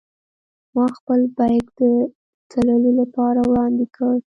ما 0.75 0.85
خپل 0.97 1.19
بېک 1.37 1.65
د 1.79 1.81
تللو 2.51 2.91
لپاره 2.99 3.39
وړاندې 3.49 3.85
کړ. 3.95 4.15